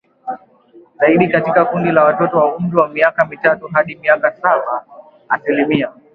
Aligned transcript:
zaidi 0.99 1.27
Katika 1.27 1.65
kundi 1.65 1.91
la 1.91 2.03
watoto 2.03 2.37
wa 2.37 2.55
umri 2.55 2.77
wa 2.77 2.89
miaka 2.89 3.25
mitatu 3.25 3.67
hadi 3.67 3.95
miaka 3.95 4.31
saba 4.41 4.85
asilimia 5.29 5.91